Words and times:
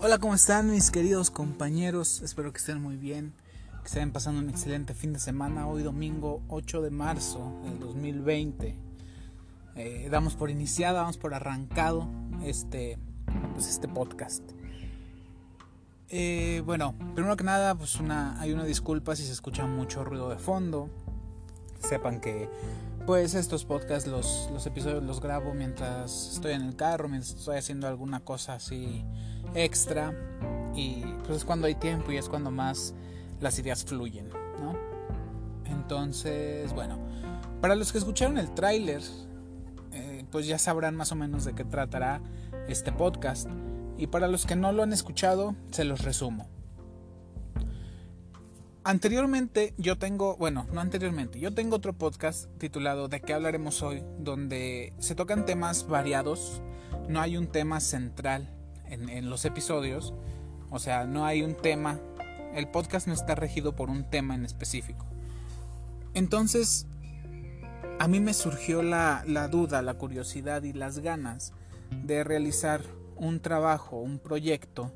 Hola, 0.00 0.18
¿cómo 0.18 0.34
están 0.34 0.70
mis 0.70 0.92
queridos 0.92 1.28
compañeros? 1.32 2.22
Espero 2.22 2.52
que 2.52 2.58
estén 2.58 2.80
muy 2.80 2.94
bien, 2.94 3.32
que 3.80 3.88
estén 3.88 4.12
pasando 4.12 4.40
un 4.40 4.48
excelente 4.48 4.94
fin 4.94 5.12
de 5.12 5.18
semana. 5.18 5.66
Hoy 5.66 5.82
domingo 5.82 6.40
8 6.46 6.82
de 6.82 6.90
marzo 6.90 7.60
del 7.64 7.80
2020. 7.80 8.76
Eh, 9.74 10.08
damos 10.08 10.36
por 10.36 10.50
iniciada, 10.50 11.00
damos 11.00 11.16
por 11.16 11.34
arrancado 11.34 12.08
este, 12.44 12.96
pues 13.54 13.68
este 13.68 13.88
podcast. 13.88 14.44
Eh, 16.10 16.62
bueno, 16.64 16.94
primero 17.14 17.36
que 17.36 17.42
nada, 17.42 17.74
pues 17.74 17.96
una, 17.96 18.40
hay 18.40 18.52
una 18.52 18.64
disculpa 18.64 19.16
si 19.16 19.24
se 19.24 19.32
escucha 19.32 19.66
mucho 19.66 20.04
ruido 20.04 20.28
de 20.30 20.38
fondo. 20.38 20.88
Sepan 21.80 22.20
que 22.20 22.48
pues 23.08 23.32
estos 23.32 23.64
podcasts, 23.64 24.06
los, 24.06 24.50
los 24.52 24.66
episodios 24.66 25.02
los 25.02 25.18
grabo 25.18 25.54
mientras 25.54 26.34
estoy 26.34 26.52
en 26.52 26.60
el 26.60 26.76
carro, 26.76 27.08
mientras 27.08 27.34
estoy 27.36 27.56
haciendo 27.56 27.88
alguna 27.88 28.20
cosa 28.20 28.52
así 28.52 29.02
extra 29.54 30.12
y 30.74 31.04
pues 31.24 31.38
es 31.38 31.44
cuando 31.46 31.68
hay 31.68 31.74
tiempo 31.74 32.12
y 32.12 32.18
es 32.18 32.28
cuando 32.28 32.50
más 32.50 32.92
las 33.40 33.58
ideas 33.58 33.82
fluyen, 33.82 34.28
¿no? 34.60 34.76
Entonces, 35.64 36.70
bueno, 36.74 36.98
para 37.62 37.76
los 37.76 37.92
que 37.92 37.96
escucharon 37.96 38.36
el 38.36 38.52
tráiler, 38.52 39.00
eh, 39.92 40.26
pues 40.30 40.46
ya 40.46 40.58
sabrán 40.58 40.94
más 40.94 41.10
o 41.10 41.14
menos 41.14 41.46
de 41.46 41.54
qué 41.54 41.64
tratará 41.64 42.20
este 42.68 42.92
podcast. 42.92 43.48
Y 43.96 44.08
para 44.08 44.28
los 44.28 44.44
que 44.44 44.54
no 44.54 44.70
lo 44.70 44.82
han 44.82 44.92
escuchado, 44.92 45.56
se 45.70 45.84
los 45.84 46.02
resumo. 46.04 46.46
Anteriormente 48.88 49.74
yo 49.76 49.98
tengo, 49.98 50.38
bueno, 50.38 50.66
no 50.72 50.80
anteriormente, 50.80 51.38
yo 51.38 51.52
tengo 51.52 51.76
otro 51.76 51.92
podcast 51.92 52.48
titulado 52.56 53.08
¿De 53.08 53.20
qué 53.20 53.34
hablaremos 53.34 53.82
hoy? 53.82 54.02
donde 54.18 54.94
se 54.98 55.14
tocan 55.14 55.44
temas 55.44 55.86
variados, 55.86 56.62
no 57.06 57.20
hay 57.20 57.36
un 57.36 57.48
tema 57.48 57.80
central 57.80 58.48
en, 58.86 59.28
los 59.28 59.44
episodios. 59.44 60.14
O 60.70 60.78
sea, 60.78 61.04
no 61.04 61.26
hay 61.26 61.42
un 61.42 61.54
tema. 61.54 62.00
El 62.54 62.68
podcast 62.68 63.06
no 63.06 63.12
está 63.12 63.34
regido 63.34 63.76
por 63.76 63.90
un 63.90 64.08
tema 64.08 64.34
en 64.34 64.46
específico. 64.46 65.04
Entonces, 66.14 66.86
a 67.98 68.08
mí 68.08 68.20
me 68.20 68.32
surgió 68.32 68.82
la, 68.82 69.22
la 69.26 69.48
duda, 69.48 69.82
la 69.82 69.98
curiosidad 69.98 70.62
y 70.62 70.72
las 70.72 71.00
ganas 71.00 71.52
de 71.90 72.24
realizar 72.24 72.80
un 73.16 73.40
trabajo, 73.40 73.98
un 73.98 74.18
proyecto 74.18 74.94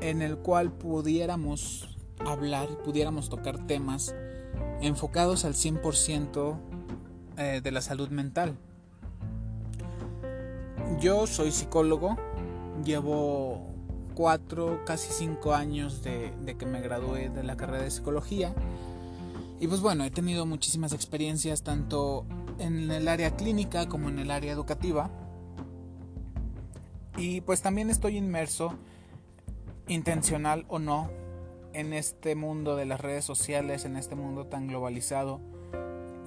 en 0.00 0.20
el 0.20 0.36
cual 0.36 0.72
pudiéramos 0.72 1.93
hablar 2.20 2.68
y 2.72 2.76
pudiéramos 2.84 3.28
tocar 3.28 3.66
temas 3.66 4.14
enfocados 4.80 5.44
al 5.44 5.54
100% 5.54 6.58
eh, 7.36 7.60
de 7.62 7.72
la 7.72 7.80
salud 7.80 8.08
mental. 8.10 8.56
Yo 11.00 11.26
soy 11.26 11.50
psicólogo, 11.50 12.16
Llevo 12.82 13.72
cuatro, 14.14 14.82
casi 14.84 15.12
cinco 15.12 15.54
años 15.54 16.02
de, 16.02 16.32
que 16.58 16.66
me 16.66 16.80
gradué 16.80 17.30
de 17.30 17.44
la 17.44 17.56
carrera 17.56 17.84
de 17.84 17.90
psicología. 17.90 18.54
Y 19.60 19.68
pues 19.68 19.80
bueno, 19.80 20.04
he 20.04 20.10
tenido 20.10 20.44
muchísimas 20.44 20.92
experiencias 20.92 21.62
tanto 21.62 22.26
en 22.58 22.90
el 22.90 23.08
área 23.08 23.36
clínica 23.36 23.88
como 23.88 24.08
en 24.08 24.18
el 24.18 24.30
área 24.30 24.52
educativa. 24.52 25.10
Y 27.16 27.40
pues 27.42 27.62
también 27.62 27.90
estoy 27.90 28.16
inmerso, 28.16 28.74
intencional 29.86 30.66
o 30.68 30.80
no, 30.80 31.08
en 31.74 31.92
este 31.92 32.34
mundo 32.34 32.76
de 32.76 32.86
las 32.86 33.00
redes 33.00 33.24
sociales, 33.24 33.84
en 33.84 33.96
este 33.96 34.14
mundo 34.14 34.46
tan 34.46 34.68
globalizado. 34.68 35.40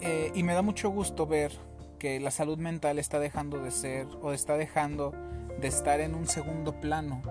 Eh, 0.02 0.32
y 0.36 0.44
me 0.44 0.54
da 0.54 0.62
mucho 0.62 0.90
gusto 0.90 1.26
ver 1.26 1.52
que 1.98 2.20
la 2.20 2.32
salud 2.32 2.58
mental 2.58 3.00
está 3.00 3.20
dejando 3.20 3.58
de 3.58 3.72
ser 3.72 4.08
o 4.22 4.32
está 4.32 4.58
dejando 4.58 5.14
de 5.60 5.68
estar 5.68 6.00
en 6.00 6.14
un 6.14 6.28
segundo 6.28 6.80
plano 6.80 7.24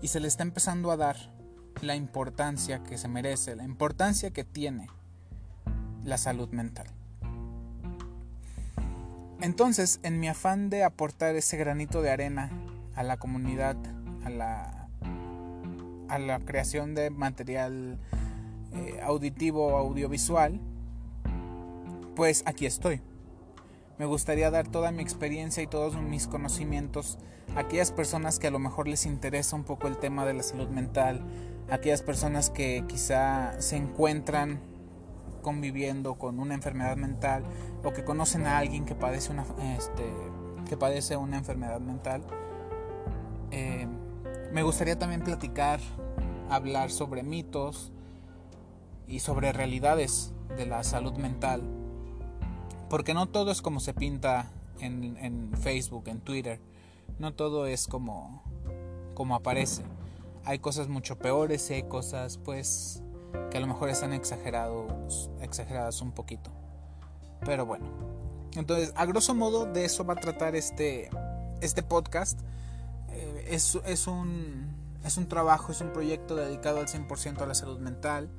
y 0.00 0.08
se 0.08 0.20
le 0.20 0.28
está 0.28 0.42
empezando 0.42 0.90
a 0.90 0.96
dar 0.96 1.16
la 1.82 1.94
importancia 1.94 2.82
que 2.82 2.96
se 2.96 3.08
merece, 3.08 3.56
la 3.56 3.64
importancia 3.64 4.30
que 4.30 4.44
tiene 4.44 4.88
la 6.04 6.16
salud 6.16 6.48
mental. 6.50 6.86
Entonces, 9.40 10.00
en 10.02 10.18
mi 10.18 10.28
afán 10.28 10.70
de 10.70 10.84
aportar 10.84 11.36
ese 11.36 11.58
granito 11.58 12.00
de 12.00 12.10
arena 12.10 12.50
a 12.94 13.02
la 13.02 13.18
comunidad, 13.18 13.76
a 14.24 14.30
la, 14.30 14.75
a 16.08 16.18
la 16.18 16.38
creación 16.40 16.94
de 16.94 17.10
material 17.10 17.98
eh, 18.72 19.00
auditivo 19.02 19.76
audiovisual, 19.76 20.60
pues 22.14 22.42
aquí 22.46 22.66
estoy. 22.66 23.00
Me 23.98 24.04
gustaría 24.04 24.50
dar 24.50 24.68
toda 24.68 24.90
mi 24.90 25.02
experiencia 25.02 25.62
y 25.62 25.66
todos 25.66 25.96
mis 25.96 26.26
conocimientos 26.26 27.18
a 27.54 27.60
aquellas 27.60 27.92
personas 27.92 28.38
que 28.38 28.48
a 28.48 28.50
lo 28.50 28.58
mejor 28.58 28.88
les 28.88 29.06
interesa 29.06 29.56
un 29.56 29.64
poco 29.64 29.88
el 29.88 29.96
tema 29.96 30.26
de 30.26 30.34
la 30.34 30.42
salud 30.42 30.68
mental, 30.68 31.22
aquellas 31.70 32.02
personas 32.02 32.50
que 32.50 32.84
quizá 32.86 33.60
se 33.60 33.76
encuentran 33.76 34.60
conviviendo 35.42 36.16
con 36.16 36.40
una 36.40 36.54
enfermedad 36.54 36.96
mental 36.96 37.44
o 37.84 37.92
que 37.92 38.04
conocen 38.04 38.46
a 38.46 38.58
alguien 38.58 38.84
que 38.84 38.94
padece 38.94 39.32
una, 39.32 39.46
este, 39.76 40.04
que 40.68 40.76
padece 40.76 41.16
una 41.16 41.38
enfermedad 41.38 41.80
mental. 41.80 42.22
Eh, 43.52 43.86
me 44.56 44.62
gustaría 44.62 44.98
también 44.98 45.20
platicar, 45.20 45.80
hablar 46.48 46.90
sobre 46.90 47.22
mitos 47.22 47.92
y 49.06 49.20
sobre 49.20 49.52
realidades 49.52 50.32
de 50.56 50.64
la 50.64 50.82
salud 50.82 51.12
mental 51.18 51.62
porque 52.88 53.12
no 53.12 53.26
todo 53.26 53.50
es 53.50 53.60
como 53.62 53.80
se 53.80 53.94
pinta 53.94 54.50
en, 54.80 55.52
Facebook, 55.60 56.04
en 56.06 56.20
Twitter. 56.20 56.58
No 57.18 57.34
todo 57.34 57.66
es 57.66 57.86
como, 57.86 58.42
como 59.14 59.34
aparece. 59.34 59.82
Hay 60.44 60.60
cosas 60.60 60.88
mucho 60.88 61.18
peores 61.18 61.70
y 61.70 61.74
hay 61.74 61.82
cosas 61.82 62.38
pues 62.38 63.02
que 63.50 63.58
a 63.58 63.60
lo 63.60 63.66
mejor 63.66 63.88
están 63.88 64.12
exagerados, 64.12 65.30
exageradas 65.40 66.00
un 66.00 66.12
poquito. 66.12 66.50
Pero 67.44 67.66
bueno. 67.66 67.86
Entonces, 68.54 68.92
a 68.96 69.04
grosso 69.04 69.34
modo 69.34 69.66
de 69.66 69.84
eso 69.84 70.04
va 70.06 70.14
a 70.14 70.16
tratar 70.16 70.54
este, 70.56 71.10
este 71.60 71.82
podcast. 71.82 72.40
Es, 73.46 73.78
es, 73.86 74.06
un, 74.06 74.74
es 75.04 75.16
un 75.16 75.28
trabajo, 75.28 75.72
es 75.72 75.80
un 75.80 75.92
proyecto 75.92 76.36
dedicado 76.36 76.80
al 76.80 76.86
100% 76.86 77.40
a 77.40 77.46
la 77.46 77.54
salud 77.54 77.78
mental 77.78 78.30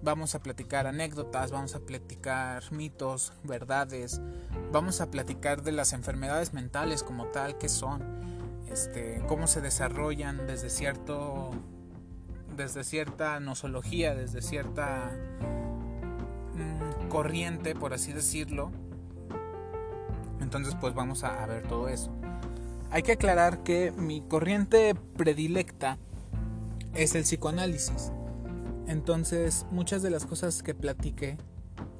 Vamos 0.00 0.36
a 0.36 0.40
platicar 0.40 0.86
anécdotas, 0.86 1.50
vamos 1.50 1.74
a 1.74 1.80
platicar 1.80 2.62
mitos, 2.70 3.32
verdades, 3.42 4.20
vamos 4.70 5.00
a 5.00 5.10
platicar 5.10 5.62
de 5.62 5.72
las 5.72 5.92
enfermedades 5.92 6.52
mentales 6.54 7.02
como 7.02 7.26
tal, 7.26 7.58
que 7.58 7.68
son, 7.68 8.04
este, 8.70 9.20
cómo 9.26 9.48
se 9.48 9.60
desarrollan 9.60 10.46
desde 10.46 10.70
cierto 10.70 11.50
desde 12.56 12.84
cierta 12.84 13.38
nosología, 13.40 14.14
desde 14.14 14.40
cierta 14.40 15.10
mm, 16.54 17.08
corriente, 17.08 17.74
por 17.74 17.92
así 17.92 18.12
decirlo. 18.12 18.70
Entonces, 20.40 20.76
pues 20.80 20.94
vamos 20.94 21.24
a 21.24 21.44
ver 21.46 21.66
todo 21.66 21.88
eso. 21.88 22.12
Hay 22.90 23.02
que 23.02 23.12
aclarar 23.12 23.62
que 23.62 23.92
mi 23.92 24.22
corriente 24.22 24.94
predilecta 25.16 25.98
es 26.94 27.14
el 27.14 27.22
psicoanálisis. 27.22 28.12
Entonces, 28.86 29.66
muchas 29.70 30.02
de 30.02 30.10
las 30.10 30.24
cosas 30.24 30.62
que 30.62 30.74
platiqué 30.74 31.36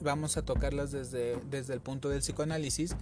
vamos 0.01 0.37
a 0.37 0.43
tocarlas 0.43 0.91
desde, 0.91 1.37
desde 1.51 1.75
el 1.75 1.81
punto 1.81 2.09
del 2.09 2.21
psicoanálisis, 2.21 2.97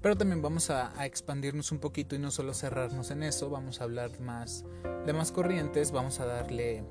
pero 0.00 0.16
también 0.16 0.40
vamos 0.40 0.70
a, 0.70 0.92
expandirnos 1.04 1.72
un 1.72 1.78
poquito 1.78 2.14
y 2.14 2.18
no 2.18 2.30
solo 2.30 2.54
cerrarnos 2.54 3.10
en 3.10 3.22
eso, 3.22 3.50
vamos 3.50 3.80
a 3.80 3.84
hablar 3.84 4.18
más 4.20 4.64
de 5.04 5.12
más 5.12 5.32
corrientes, 5.32 5.90
vamos 5.90 6.20
a 6.20 6.26
darle, 6.26 6.84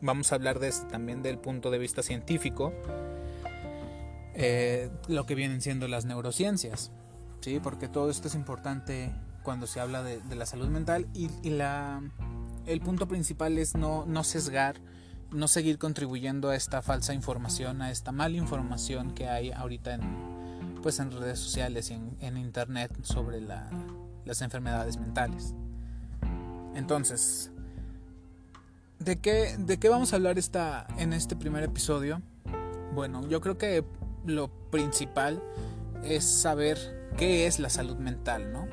vamos 0.00 0.32
a 0.32 0.36
hablar 0.36 0.58
de 0.58 0.68
este, 0.68 0.86
también 0.90 1.22
del 1.22 1.38
punto 1.38 1.70
de 1.70 1.78
vista 1.78 2.02
científico, 2.02 2.72
eh, 4.34 4.90
lo 5.08 5.26
que 5.26 5.34
vienen 5.34 5.60
siendo 5.60 5.86
las 5.88 6.04
neurociencias, 6.04 6.90
¿sí? 7.44 7.60
porque 7.60 7.88
todo 7.88 8.08
esto 8.08 8.28
es 8.28 8.34
importante 8.34 9.12
cuando 9.42 9.66
se 9.66 9.78
habla 9.78 10.02
de, 10.02 10.22
la 10.34 10.46
salud 10.46 10.68
mental 10.68 11.06
y, 11.12 11.28
la, 11.50 12.00
el 12.64 12.80
punto 12.80 13.06
principal 13.06 13.58
es 13.58 13.74
no, 13.74 14.06
no 14.06 14.24
sesgar 14.24 14.76
no 15.30 15.48
seguir 15.48 15.78
contribuyendo 15.78 16.48
a 16.48 16.56
esta 16.56 16.80
falsa 16.80 17.12
información, 17.12 17.82
a 17.82 17.90
esta 17.90 18.12
mala 18.12 18.36
información 18.36 19.12
que 19.12 19.28
hay 19.28 19.50
ahorita 19.50 19.94
en, 19.94 20.02
pues 20.80 21.00
en 21.00 21.10
redes 21.10 21.40
sociales 21.40 21.90
y 21.90 21.94
en, 22.24 22.36
internet 22.38 22.92
sobre 23.02 23.40
las 23.40 24.42
enfermedades 24.42 24.96
mentales. 24.96 25.52
Entonces, 26.74 27.50
¿de 29.00 29.18
qué, 29.18 29.56
¿de 29.58 29.78
qué 29.78 29.88
vamos 29.88 30.12
a 30.12 30.16
hablar 30.16 30.38
esta, 30.38 30.86
en 30.98 31.12
este 31.12 31.36
primer 31.36 31.64
episodio? 31.64 32.22
Bueno, 32.94 33.26
yo 33.28 33.40
creo 33.40 33.58
que 33.58 33.84
lo 34.24 34.48
principal 34.70 35.42
es 36.04 36.24
saber 36.24 37.03
qué 37.16 37.46
es 37.46 37.58
la 37.58 37.70
salud 37.70 37.96
mental, 37.96 38.52
¿no? 38.52 38.66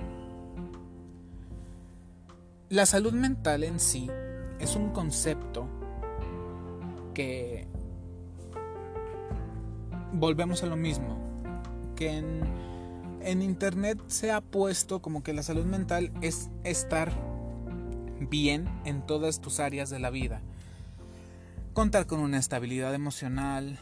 La 2.69 2.85
salud 2.85 3.13
mental 3.13 3.63
en 3.63 3.79
sí 3.79 4.09
es 4.59 4.75
un 4.75 4.91
concepto 4.91 5.67
que 7.13 7.67
volvemos 10.13 10.63
a 10.63 10.67
lo 10.67 10.77
mismo, 10.77 11.17
que 11.95 12.17
en, 12.17 12.41
en 13.21 13.41
internet 13.41 13.99
se 14.07 14.31
ha 14.31 14.41
puesto 14.41 15.01
como 15.01 15.23
que 15.23 15.33
la 15.33 15.43
salud 15.43 15.65
mental 15.65 16.11
es 16.21 16.49
estar 16.63 17.11
bien 18.29 18.69
en 18.85 19.05
todas 19.05 19.41
tus 19.41 19.59
áreas 19.59 19.89
de 19.89 19.99
la 19.99 20.09
vida. 20.09 20.41
Contar 21.73 22.05
con 22.05 22.19
una 22.19 22.37
estabilidad 22.37 22.93
emocional, 22.93 23.79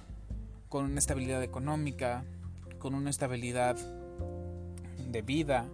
con 0.67 0.85
una 0.85 0.99
estabilidad 0.99 1.43
económica, 1.43 2.23
con 2.79 2.95
una 2.95 3.09
estabilidad 3.09 3.77
de 5.11 5.21
vida, 5.21 5.65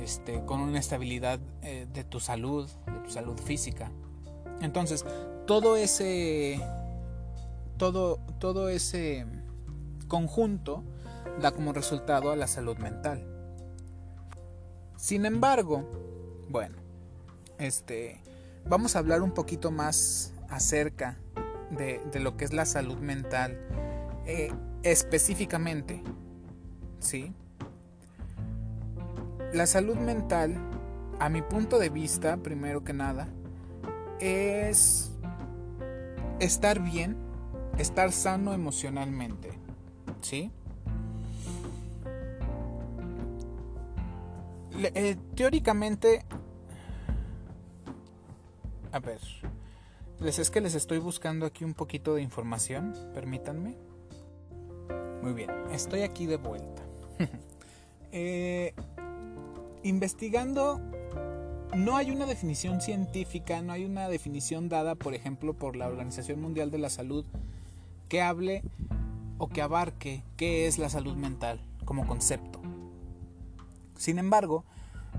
este, 0.00 0.44
con 0.44 0.60
una 0.60 0.78
estabilidad 0.78 1.40
eh, 1.62 1.86
de 1.92 2.04
tu 2.04 2.20
salud, 2.20 2.68
de 2.86 3.00
tu 3.00 3.10
salud 3.10 3.38
física. 3.38 3.90
Entonces, 4.60 5.04
todo 5.46 5.76
ese, 5.76 6.60
todo, 7.76 8.18
todo 8.38 8.68
ese 8.68 9.26
conjunto 10.08 10.84
da 11.40 11.52
como 11.52 11.72
resultado 11.72 12.30
a 12.30 12.36
la 12.36 12.46
salud 12.46 12.76
mental. 12.78 13.26
Sin 14.96 15.26
embargo, 15.26 15.88
bueno, 16.48 16.76
este, 17.58 18.20
vamos 18.68 18.94
a 18.94 19.00
hablar 19.00 19.22
un 19.22 19.32
poquito 19.32 19.70
más 19.70 20.34
acerca 20.48 21.18
de, 21.70 22.00
lo 22.20 22.36
que 22.36 22.44
es 22.44 22.52
la 22.52 22.66
salud 22.66 22.98
mental 22.98 23.58
eh, 24.26 24.52
específicamente, 24.82 26.02
¿sí? 27.00 27.34
La 29.52 29.66
salud 29.66 29.96
mental, 29.96 30.56
a 31.18 31.28
mi 31.28 31.42
punto 31.42 31.78
de 31.78 31.90
vista, 31.90 32.38
primero 32.38 32.84
que 32.84 32.94
nada, 32.94 33.28
es 34.18 35.12
estar 36.40 36.80
bien, 36.80 37.18
estar 37.76 38.12
sano 38.12 38.54
emocionalmente, 38.54 39.50
¿sí? 40.22 40.50
Eh, 44.78 45.16
teóricamente, 45.34 46.24
a 48.90 49.00
ver, 49.00 49.20
les 50.18 50.38
es 50.38 50.50
que 50.50 50.62
les 50.62 50.74
estoy 50.74 50.96
buscando 50.96 51.44
aquí 51.44 51.62
un 51.64 51.74
poquito 51.74 52.14
de 52.14 52.22
información, 52.22 52.94
permítanme. 53.12 53.76
Muy 55.20 55.34
bien, 55.34 55.50
estoy 55.72 56.02
aquí 56.02 56.24
de 56.24 56.36
vuelta. 56.36 56.82
eh, 58.12 58.74
investigando, 59.82 60.80
no 61.74 61.96
hay 61.96 62.10
una 62.10 62.26
definición 62.26 62.80
científica, 62.80 63.62
no 63.62 63.72
hay 63.72 63.84
una 63.84 64.08
definición 64.08 64.68
dada, 64.68 64.94
por 64.94 65.14
ejemplo, 65.14 65.54
por 65.54 65.76
la 65.76 65.88
Organización 65.88 66.40
Mundial 66.40 66.70
de 66.70 66.78
la 66.78 66.90
Salud 66.90 67.24
que 68.08 68.20
hable 68.20 68.62
o 69.38 69.48
que 69.48 69.62
abarque 69.62 70.22
qué 70.36 70.66
es 70.66 70.78
la 70.78 70.88
salud 70.88 71.16
mental 71.16 71.60
como 71.84 72.06
concepto. 72.06 72.60
Sin 73.96 74.18
embargo, 74.18 74.64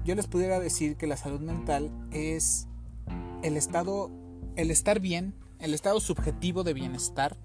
yo 0.06 0.16
les 0.16 0.28
pudiera 0.28 0.60
decir 0.60 0.96
que 0.96 1.08
la 1.08 1.18
salud 1.18 1.40
mental 1.40 1.90
es 2.12 2.68
el 3.42 3.58
estado, 3.58 4.12
el 4.56 4.72
estar 4.72 5.00
bien, 5.00 5.34
el 5.60 5.74
estado 5.74 6.00
subjetivo 6.00 6.64
de 6.64 6.74
bienestar, 6.74 7.36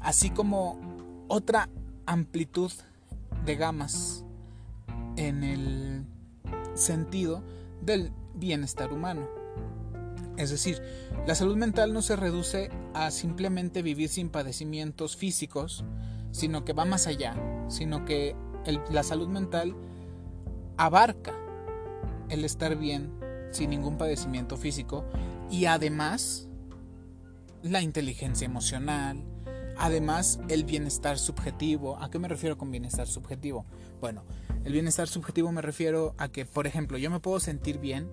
así 0.00 0.30
como 0.30 0.80
otra 1.28 1.68
amplitud 2.06 2.72
de 3.44 3.56
gamas 3.56 4.23
en 5.16 5.44
el 5.44 6.06
sentido 6.74 7.42
del 7.80 8.12
bienestar 8.34 8.92
humano. 8.92 9.28
Es 10.36 10.50
decir, 10.50 10.82
la 11.26 11.34
salud 11.34 11.56
mental 11.56 11.92
no 11.92 12.02
se 12.02 12.16
reduce 12.16 12.70
a 12.92 13.10
simplemente 13.10 13.82
vivir 13.82 14.08
sin 14.08 14.28
padecimientos 14.28 15.16
físicos, 15.16 15.84
sino 16.32 16.64
que 16.64 16.72
va 16.72 16.84
más 16.84 17.06
allá, 17.06 17.36
sino 17.68 18.04
que 18.04 18.34
la 18.90 19.02
salud 19.02 19.28
mental 19.28 19.76
abarca 20.76 21.34
el 22.28 22.44
estar 22.44 22.76
bien 22.76 23.12
sin 23.52 23.70
ningún 23.70 23.96
padecimiento 23.96 24.56
físico 24.56 25.04
y 25.50 25.66
además 25.66 26.48
la 27.62 27.80
inteligencia 27.80 28.44
emocional, 28.44 29.22
además 29.78 30.40
el 30.48 30.64
bienestar 30.64 31.18
subjetivo. 31.18 31.96
¿A 31.98 32.10
qué 32.10 32.18
me 32.18 32.28
refiero 32.28 32.58
con 32.58 32.70
bienestar 32.70 33.06
subjetivo? 33.06 33.66
Bueno, 34.04 34.22
el 34.66 34.74
bienestar 34.74 35.08
subjetivo 35.08 35.50
me 35.50 35.62
refiero 35.62 36.14
a 36.18 36.28
que, 36.28 36.44
por 36.44 36.66
ejemplo, 36.66 36.98
yo 36.98 37.10
me 37.10 37.20
puedo 37.20 37.40
sentir 37.40 37.78
bien, 37.78 38.10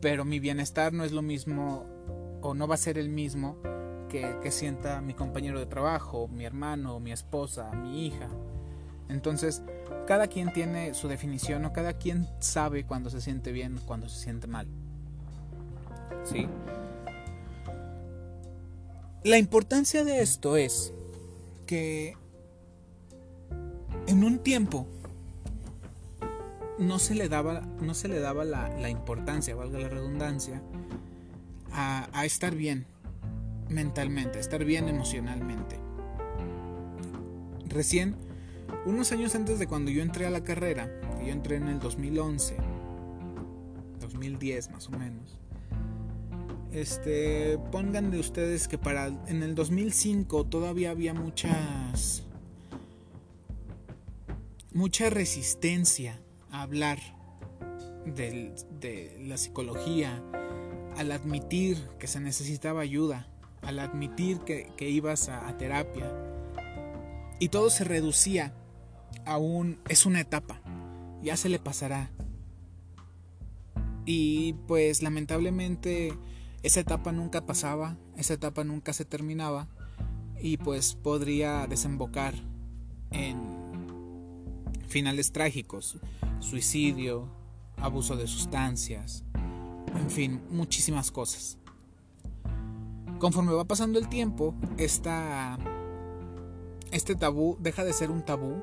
pero 0.00 0.24
mi 0.24 0.40
bienestar 0.40 0.92
no 0.92 1.04
es 1.04 1.12
lo 1.12 1.22
mismo 1.22 1.86
o 2.42 2.54
no 2.54 2.66
va 2.66 2.74
a 2.74 2.76
ser 2.76 2.98
el 2.98 3.08
mismo 3.08 3.56
que, 4.08 4.36
que 4.42 4.50
sienta 4.50 5.00
mi 5.00 5.14
compañero 5.14 5.60
de 5.60 5.66
trabajo, 5.66 6.26
mi 6.26 6.44
hermano, 6.44 6.98
mi 6.98 7.12
esposa, 7.12 7.70
mi 7.70 8.04
hija. 8.04 8.28
Entonces, 9.08 9.62
cada 10.08 10.26
quien 10.26 10.52
tiene 10.52 10.92
su 10.92 11.06
definición 11.06 11.64
o 11.66 11.72
cada 11.72 11.92
quien 11.92 12.26
sabe 12.40 12.84
cuando 12.84 13.08
se 13.08 13.20
siente 13.20 13.52
bien, 13.52 13.78
cuando 13.86 14.08
se 14.08 14.18
siente 14.18 14.48
mal. 14.48 14.66
¿Sí? 16.24 16.48
La 19.22 19.38
importancia 19.38 20.02
de 20.02 20.20
esto 20.20 20.56
es 20.56 20.92
que 21.64 22.16
en 24.08 24.24
un 24.24 24.40
tiempo 24.40 24.88
no 26.78 26.98
se 26.98 27.14
le 27.14 27.28
daba, 27.28 27.60
no 27.80 27.94
se 27.94 28.08
le 28.08 28.20
daba 28.20 28.44
la, 28.44 28.88
importancia, 28.88 29.54
valga 29.54 29.78
la 29.78 29.88
redundancia, 29.88 30.62
a, 31.72 32.08
a 32.12 32.24
estar 32.24 32.54
bien 32.54 32.86
mentalmente, 33.68 34.38
a 34.38 34.40
estar 34.40 34.64
bien 34.64 34.88
emocionalmente. 34.88 35.78
Recién, 37.66 38.16
unos 38.86 39.12
años 39.12 39.34
antes 39.34 39.58
de 39.58 39.66
cuando 39.66 39.90
yo 39.90 40.02
entré 40.02 40.26
a 40.26 40.30
la 40.30 40.42
carrera, 40.42 41.00
que 41.18 41.26
yo 41.26 41.32
entré 41.32 41.56
en 41.56 41.68
el 41.68 41.78
2011, 41.78 42.56
2010 44.00 44.70
más 44.70 44.88
o 44.88 44.90
menos, 44.92 45.38
este, 46.72 47.58
pongan 47.72 48.10
de 48.10 48.20
ustedes 48.20 48.68
que 48.68 48.78
para 48.78 49.06
en 49.06 49.42
el 49.42 49.54
2005 49.54 50.44
todavía 50.46 50.90
había 50.90 51.14
muchas 51.14 52.24
mucha 54.72 55.08
resistencia 55.08 56.20
hablar 56.50 56.98
de 58.04 59.16
la 59.20 59.36
psicología, 59.36 60.22
al 60.96 61.12
admitir 61.12 61.78
que 61.98 62.06
se 62.06 62.20
necesitaba 62.20 62.80
ayuda, 62.80 63.28
al 63.62 63.78
admitir 63.78 64.40
que, 64.40 64.72
ibas 64.88 65.28
a, 65.28 65.56
terapia. 65.56 66.12
Y 67.38 67.48
todo 67.48 67.70
se 67.70 67.84
reducía 67.84 68.54
a 69.24 69.38
un... 69.38 69.78
es 69.88 70.06
una 70.06 70.20
etapa, 70.20 70.60
ya 71.22 71.36
se 71.36 71.48
le 71.48 71.58
pasará. 71.58 72.10
Y 74.04 74.54
pues 74.66 75.02
lamentablemente 75.02 76.14
esa 76.62 76.80
etapa 76.80 77.12
nunca 77.12 77.44
pasaba, 77.44 77.96
esa 78.16 78.34
etapa 78.34 78.64
nunca 78.64 78.92
se 78.92 79.04
terminaba 79.04 79.68
y 80.40 80.56
pues 80.56 80.94
podría 80.94 81.66
desembocar 81.66 82.34
en 83.10 83.57
finales 84.88 85.32
trágicos 85.32 85.98
suicidio, 86.40 87.28
abuso 87.76 88.16
de 88.16 88.26
sustancias, 88.26 89.24
en 89.94 90.10
fin, 90.10 90.40
muchísimas 90.50 91.10
cosas. 91.10 91.58
Conforme 93.18 93.52
va 93.52 93.64
pasando 93.64 93.98
el 93.98 94.08
tiempo, 94.08 94.54
esta, 94.76 95.58
este 96.92 97.16
tabú 97.16 97.56
deja 97.60 97.84
de 97.84 97.92
ser 97.92 98.10
un 98.10 98.24
tabú, 98.24 98.62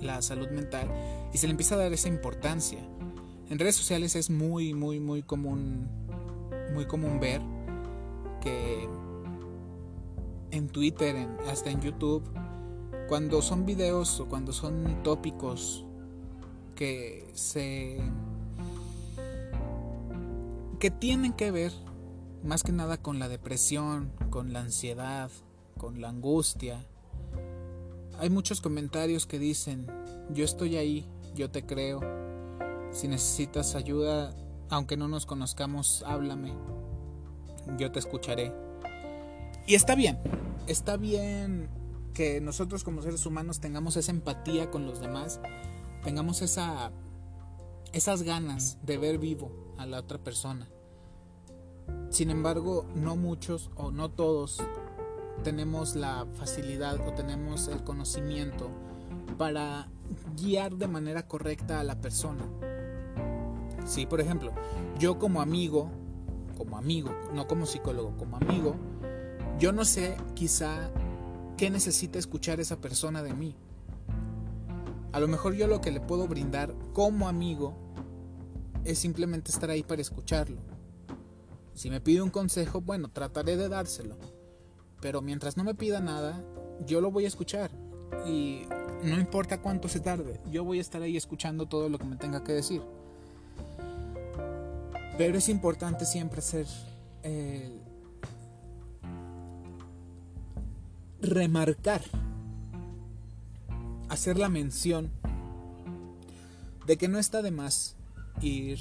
la 0.00 0.22
salud 0.22 0.48
mental, 0.50 0.90
y 1.32 1.38
se 1.38 1.46
le 1.46 1.52
empieza 1.52 1.74
a 1.74 1.78
dar 1.78 1.92
esa 1.92 2.08
importancia. 2.08 2.78
En 3.48 3.58
redes 3.58 3.76
sociales 3.76 4.16
es 4.16 4.30
muy, 4.30 4.74
muy, 4.74 4.98
muy 4.98 5.22
común, 5.22 5.88
muy 6.74 6.86
común 6.86 7.20
ver 7.20 7.40
que 8.40 8.88
en 10.50 10.68
Twitter, 10.68 11.28
hasta 11.46 11.70
en 11.70 11.80
YouTube, 11.80 12.22
cuando 13.08 13.40
son 13.40 13.66
videos 13.66 14.18
o 14.20 14.26
cuando 14.26 14.52
son 14.52 15.02
tópicos 15.02 15.84
que 16.74 17.30
se 17.34 17.98
que 20.80 20.90
tienen 20.90 21.32
que 21.32 21.50
ver 21.50 21.72
más 22.42 22.62
que 22.62 22.72
nada 22.72 22.98
con 22.98 23.18
la 23.18 23.28
depresión, 23.28 24.12
con 24.30 24.52
la 24.52 24.60
ansiedad, 24.60 25.30
con 25.78 26.00
la 26.00 26.10
angustia. 26.10 26.84
Hay 28.18 28.30
muchos 28.30 28.60
comentarios 28.60 29.26
que 29.26 29.38
dicen, 29.38 29.86
yo 30.30 30.44
estoy 30.44 30.76
ahí, 30.76 31.06
yo 31.34 31.50
te 31.50 31.64
creo. 31.64 32.00
Si 32.92 33.08
necesitas 33.08 33.74
ayuda, 33.74 34.34
aunque 34.68 34.96
no 34.96 35.08
nos 35.08 35.26
conozcamos, 35.26 36.04
háblame. 36.06 36.52
Yo 37.78 37.90
te 37.90 37.98
escucharé. 37.98 38.52
Y 39.66 39.74
está 39.74 39.94
bien, 39.94 40.18
está 40.66 40.96
bien 40.96 41.68
que 42.16 42.40
nosotros 42.40 42.82
como 42.82 43.02
seres 43.02 43.26
humanos 43.26 43.60
tengamos 43.60 43.98
esa 43.98 44.10
empatía 44.10 44.70
con 44.70 44.86
los 44.86 45.00
demás 45.00 45.38
tengamos 46.02 46.40
esa, 46.40 46.90
esas 47.92 48.22
ganas 48.22 48.78
de 48.82 48.96
ver 48.96 49.18
vivo 49.18 49.74
a 49.76 49.84
la 49.84 49.98
otra 49.98 50.16
persona. 50.16 50.66
Sin 52.08 52.30
embargo, 52.30 52.86
no 52.94 53.16
muchos 53.16 53.70
o 53.76 53.90
no 53.90 54.10
todos 54.10 54.62
tenemos 55.44 55.94
la 55.94 56.26
facilidad 56.32 57.06
o 57.06 57.12
tenemos 57.12 57.68
el 57.68 57.84
conocimiento 57.84 58.70
para 59.36 59.88
guiar 60.36 60.76
de 60.76 60.88
manera 60.88 61.28
correcta 61.28 61.80
a 61.80 61.84
la 61.84 62.00
persona. 62.00 62.46
Sí, 63.84 64.06
por 64.06 64.22
ejemplo, 64.22 64.52
yo 64.98 65.18
como 65.18 65.42
amigo, 65.42 65.90
como 66.56 66.78
amigo, 66.78 67.10
no 67.34 67.46
como 67.46 67.66
psicólogo, 67.66 68.16
como 68.16 68.38
amigo, 68.38 68.74
yo 69.58 69.72
no 69.72 69.84
sé 69.84 70.16
quizá 70.34 70.90
qué 71.56 71.70
necesita 71.70 72.18
escuchar 72.18 72.60
esa 72.60 72.80
persona 72.80 73.22
de 73.22 73.34
mí. 73.34 73.54
A 75.12 75.20
lo 75.20 75.28
mejor 75.28 75.54
yo 75.54 75.66
lo 75.66 75.80
que 75.80 75.90
le 75.90 76.00
puedo 76.00 76.28
brindar 76.28 76.74
como 76.92 77.28
amigo 77.28 77.74
es 78.84 78.98
simplemente 78.98 79.50
estar 79.50 79.70
ahí 79.70 79.82
para 79.82 80.02
escucharlo. 80.02 80.58
Si 81.74 81.90
me 81.90 82.00
pide 82.00 82.22
un 82.22 82.30
consejo, 82.30 82.80
bueno, 82.80 83.10
trataré 83.10 83.56
de 83.56 83.68
dárselo. 83.68 84.16
Pero 85.00 85.22
mientras 85.22 85.56
no 85.56 85.64
me 85.64 85.74
pida 85.74 86.00
nada, 86.00 86.44
yo 86.86 87.00
lo 87.00 87.10
voy 87.10 87.24
a 87.24 87.28
escuchar. 87.28 87.70
Y 88.26 88.62
no 89.02 89.18
importa 89.18 89.60
cuánto 89.60 89.88
se 89.88 90.00
tarde, 90.00 90.40
yo 90.50 90.64
voy 90.64 90.78
a 90.78 90.80
estar 90.80 91.02
ahí 91.02 91.16
escuchando 91.16 91.66
todo 91.66 91.88
lo 91.88 91.98
que 91.98 92.04
me 92.04 92.16
tenga 92.16 92.42
que 92.44 92.52
decir. 92.52 92.82
Pero 95.18 95.38
es 95.38 95.48
importante 95.48 96.04
siempre 96.04 96.40
hacer 96.40 96.66
eh, 97.22 97.78
remarcar, 101.26 102.02
hacer 104.08 104.38
la 104.38 104.48
mención 104.48 105.10
de 106.86 106.96
que 106.96 107.08
no 107.08 107.18
está 107.18 107.42
de 107.42 107.50
más 107.50 107.96
ir 108.40 108.78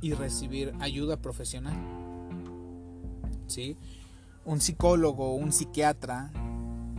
y 0.00 0.12
recibir 0.12 0.74
ayuda 0.80 1.16
profesional. 1.16 1.76
¿Sí? 3.46 3.76
Un 4.44 4.60
psicólogo, 4.60 5.34
un 5.34 5.52
psiquiatra, 5.52 6.30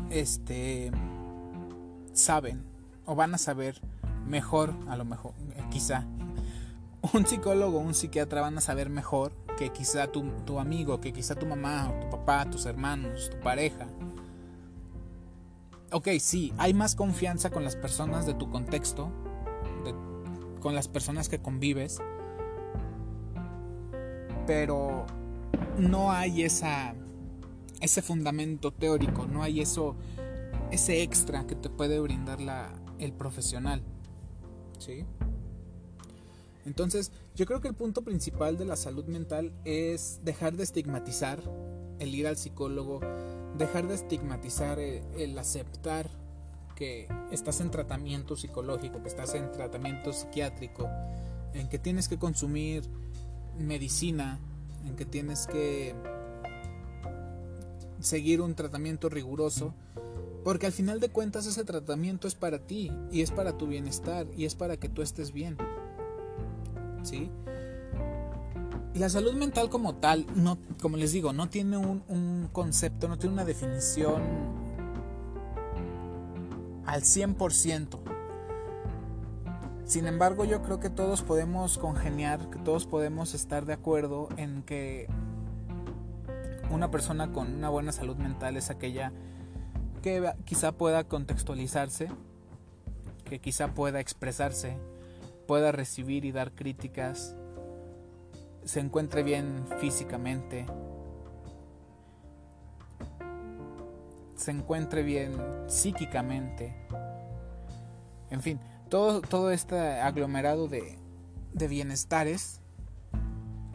este, 0.09 0.91
saben 2.13 2.63
o 3.05 3.15
van 3.15 3.33
a 3.33 3.37
saber 3.37 3.79
mejor, 4.25 4.73
a 4.87 4.97
lo 4.97 5.05
mejor, 5.05 5.33
quizá, 5.71 6.05
un 7.13 7.25
psicólogo 7.25 7.79
un 7.79 7.93
psiquiatra 7.93 8.41
van 8.41 8.57
a 8.57 8.61
saber 8.61 8.89
mejor 8.89 9.31
que 9.57 9.71
quizá 9.71 10.07
tu, 10.07 10.23
tu 10.45 10.59
amigo, 10.59 10.99
que 10.99 11.13
quizá 11.13 11.35
tu 11.35 11.45
mamá, 11.45 11.91
tu 12.01 12.09
papá, 12.09 12.49
tus 12.49 12.65
hermanos, 12.65 13.29
tu 13.29 13.39
pareja. 13.39 13.87
Ok, 15.91 16.09
sí, 16.19 16.53
hay 16.57 16.73
más 16.73 16.95
confianza 16.95 17.49
con 17.49 17.63
las 17.63 17.77
personas 17.77 18.25
de 18.25 18.33
tu 18.33 18.49
contexto, 18.49 19.09
con 20.59 20.75
las 20.75 20.89
personas 20.89 21.29
que 21.29 21.39
convives, 21.39 21.99
pero 24.45 25.05
no 25.77 26.11
hay 26.11 26.43
esa, 26.43 26.93
ese 27.79 28.01
fundamento 28.01 28.73
teórico, 28.73 29.27
no 29.27 29.43
hay 29.43 29.61
eso, 29.61 29.95
ese 30.71 31.03
extra 31.03 31.47
que 31.47 31.55
te 31.55 31.69
puede 31.69 31.99
brindar 31.99 32.41
la, 32.41 32.73
el 32.99 33.13
profesional. 33.13 33.81
¿Sí? 34.79 35.05
Entonces, 36.65 37.13
yo 37.33 37.45
creo 37.45 37.61
que 37.61 37.69
el 37.69 37.75
punto 37.75 38.03
principal 38.03 38.57
de 38.57 38.65
la 38.65 38.75
salud 38.75 39.05
mental 39.05 39.53
es 39.63 40.19
dejar 40.23 40.57
de 40.57 40.63
estigmatizar 40.63 41.39
el 41.99 42.13
ir 42.13 42.27
al 42.27 42.35
psicólogo, 42.35 42.99
dejar 43.57 43.87
de 43.87 43.95
estigmatizar 43.95 44.79
el, 44.79 45.37
aceptar 45.37 46.09
que 46.75 47.07
estás 47.31 47.59
en 47.61 47.71
tratamiento 47.71 48.35
psicológico, 48.35 49.01
que 49.01 49.07
estás 49.09 49.33
en 49.33 49.51
tratamiento 49.51 50.13
psiquiátrico, 50.13 50.87
en 51.53 51.67
que 51.69 51.79
tienes 51.79 52.07
que 52.07 52.17
consumir 52.17 52.83
medicina, 53.57 54.39
en 54.85 54.95
que 54.95 55.05
tienes 55.05 55.47
que 55.47 55.95
seguir 57.99 58.41
un 58.41 58.53
tratamiento 58.53 59.09
riguroso, 59.09 59.73
porque 60.43 60.67
al 60.67 60.71
final 60.71 60.99
de 60.99 61.09
cuentas 61.09 61.47
ese 61.47 61.65
tratamiento 61.65 62.27
es 62.27 62.35
para 62.35 62.59
ti 62.59 62.91
y 63.11 63.21
es 63.21 63.31
para 63.31 63.57
tu 63.57 63.67
bienestar 63.67 64.27
y 64.37 64.45
es 64.45 64.55
para 64.55 64.77
que 64.77 64.87
tú 64.87 65.01
estés 65.01 65.33
bien. 65.33 65.57
¿sí? 67.03 67.29
La 68.97 69.09
salud 69.09 69.33
mental 69.33 69.69
como 69.69 69.93
tal, 69.93 70.25
no, 70.35 70.57
como 70.81 70.97
les 70.97 71.11
digo, 71.11 71.31
no 71.31 71.49
tiene 71.49 71.77
un, 71.77 72.49
concepto, 72.51 73.07
no 73.07 73.19
tiene 73.19 73.33
una 73.33 73.45
definición 73.45 74.23
al 76.83 77.03
100%. 77.03 77.99
Sin 79.85 80.07
embargo, 80.07 80.45
yo 80.45 80.63
creo 80.63 80.79
que 80.79 80.89
todos 80.89 81.21
podemos 81.21 81.77
congeniar, 81.77 82.49
que 82.49 82.57
todos 82.57 82.87
podemos 82.87 83.35
estar 83.35 83.65
de 83.65 83.73
acuerdo 83.73 84.29
en 84.35 84.63
que 84.63 85.07
una 86.71 86.89
persona 86.89 87.31
con 87.31 87.53
una 87.53 87.69
buena 87.69 87.91
salud 87.91 88.15
mental 88.17 88.57
es 88.57 88.71
aquella 88.71 89.13
que 90.01 90.33
quizá 90.43 90.71
pueda 90.71 91.03
contextualizarse, 91.03 92.09
que 93.25 93.39
quizá 93.39 93.75
pueda 93.75 93.99
expresarse, 93.99 94.75
pueda 95.45 95.71
recibir 95.71 96.25
y 96.25 96.31
dar 96.31 96.51
críticas, 96.53 97.35
se 98.67 98.81
encuentre 98.81 99.23
bien 99.23 99.65
físicamente, 99.79 100.65
se 104.35 104.51
encuentre 104.51 105.03
bien 105.03 105.37
psíquicamente, 105.67 106.75
en 108.29 108.41
fin, 108.41 108.59
todo, 108.89 109.21
todo 109.21 109.51
este 109.51 109.79
aglomerado 110.01 110.67
de, 110.67 110.99
de 111.53 111.67
bienestares 111.69 112.59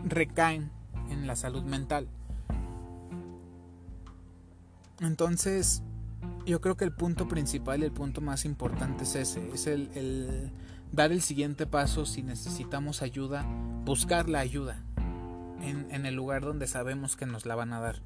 recaen 0.05 0.71
en 1.09 1.27
la 1.27 1.37
salud 1.37 1.63
mental. 1.63 2.07
Entonces, 5.01 5.83
yo 6.45 6.61
creo 6.61 6.77
que 6.77 6.85
el 6.85 6.93
punto 6.93 7.29
principal 7.29 7.81
y 7.81 7.85
el 7.85 7.93
punto 7.93 8.21
más 8.21 8.45
importante 8.45 9.05
es 9.05 9.15
ese, 9.15 9.49
es 9.55 9.67
el, 9.67 9.91
el 9.95 10.53
dar 10.93 11.11
el 11.11 11.23
siguiente 11.23 11.67
paso 11.67 12.05
si 12.05 12.23
necesitamos 12.23 13.03
ayuda, 13.03 13.45
buscar 13.85 14.29
la 14.29 14.41
ayuda 14.41 14.85
en, 15.63 16.07
el 16.07 16.15
lugar 16.15 16.43
donde 16.43 16.67
sabemos 16.67 17.17
que 17.17 17.25
nos 17.25 17.47
la 17.47 17.55
van 17.55 17.73
a 17.73 17.81
dar, 17.81 18.03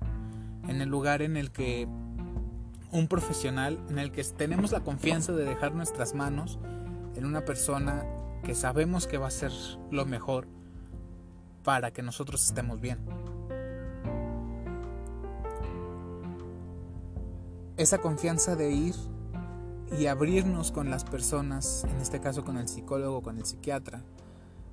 en 0.68 0.80
el 0.80 0.88
lugar 0.88 1.22
en 1.22 1.36
el 1.36 1.50
que 1.50 1.88
un 2.92 3.08
profesional, 3.08 3.78
en 3.88 3.98
el 3.98 4.12
que 4.12 4.22
tenemos 4.24 4.72
la 4.72 4.80
confianza 4.80 5.32
de 5.32 5.44
dejar 5.44 5.74
nuestras 5.74 6.14
manos 6.14 6.58
en 7.16 7.24
una 7.24 7.44
persona 7.44 8.04
que 8.44 8.54
sabemos 8.54 9.06
que 9.06 9.18
va 9.18 9.26
a 9.26 9.30
ser 9.30 9.52
lo 9.90 10.06
mejor 10.06 10.46
para 11.64 11.90
que 11.90 12.02
nosotros 12.02 12.44
estemos 12.44 12.80
bien. 12.80 12.98
Esa 17.76 17.98
confianza 17.98 18.54
de 18.54 18.70
ir 18.70 18.94
y 19.98 20.06
abrirnos 20.06 20.72
con 20.72 20.90
las 20.90 21.04
personas, 21.04 21.84
en 21.84 22.00
este 22.00 22.20
caso 22.20 22.44
con 22.44 22.56
el 22.56 22.68
psicólogo, 22.68 23.22
con 23.22 23.38
el 23.38 23.44
psiquiatra, 23.44 24.02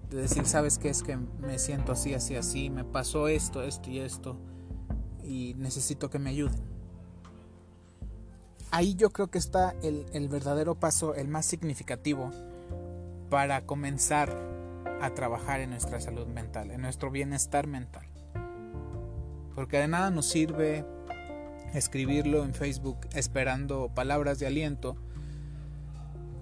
de 0.09 0.21
decir, 0.21 0.45
¿sabes 0.45 0.77
qué 0.77 0.89
es 0.89 1.03
que 1.03 1.17
me 1.17 1.59
siento 1.59 1.91
así, 1.91 2.13
así, 2.13 2.35
así, 2.35 2.69
me 2.69 2.83
pasó 2.83 3.27
esto, 3.27 3.63
esto 3.63 3.89
y 3.89 3.99
esto, 3.99 4.37
y 5.23 5.55
necesito 5.57 6.09
que 6.09 6.19
me 6.19 6.31
ayuden? 6.31 6.61
Ahí 8.71 8.95
yo 8.95 9.11
creo 9.11 9.27
que 9.27 9.37
está 9.37 9.75
el, 9.83 10.05
el 10.13 10.29
verdadero 10.29 10.75
paso, 10.75 11.13
el 11.13 11.27
más 11.27 11.45
significativo 11.45 12.31
para 13.29 13.65
comenzar 13.65 14.35
a 15.01 15.13
trabajar 15.13 15.59
en 15.59 15.71
nuestra 15.71 15.99
salud 15.99 16.27
mental, 16.27 16.71
en 16.71 16.81
nuestro 16.81 17.11
bienestar 17.11 17.67
mental. 17.67 18.07
Porque 19.53 19.77
de 19.77 19.87
nada 19.87 20.09
nos 20.09 20.27
sirve 20.27 20.85
escribirlo 21.73 22.43
en 22.43 22.53
Facebook 22.53 23.07
esperando 23.13 23.89
palabras 23.93 24.39
de 24.39 24.47
aliento, 24.47 24.95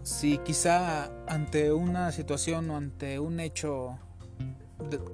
si 0.04 0.38
quizá 0.40 1.12
ante 1.28 1.72
una 1.72 2.12
situación 2.12 2.70
o 2.70 2.78
ante 2.78 3.20
un 3.20 3.40
hecho 3.40 4.00